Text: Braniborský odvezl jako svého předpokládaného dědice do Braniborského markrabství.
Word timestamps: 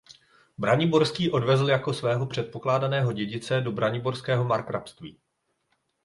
Braniborský 0.57 1.31
odvezl 1.31 1.69
jako 1.69 1.93
svého 1.93 2.25
předpokládaného 2.25 3.11
dědice 3.13 3.61
do 3.61 3.71
Braniborského 3.71 4.43
markrabství. 4.43 5.19